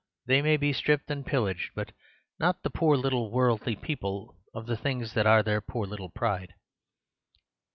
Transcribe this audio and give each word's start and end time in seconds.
They 0.25 0.41
may 0.41 0.57
be 0.57 0.73
stripped 0.73 1.11
and 1.11 1.23
pillaged; 1.23 1.73
but 1.75 1.91
not 2.39 2.63
the 2.63 2.71
poor 2.71 2.97
little 2.97 3.29
worldly 3.29 3.75
people 3.75 4.35
of 4.51 4.65
the 4.65 4.75
things 4.75 5.13
that 5.13 5.27
are 5.27 5.43
their 5.43 5.61
poor 5.61 5.85
little 5.85 6.09
pride. 6.09 6.55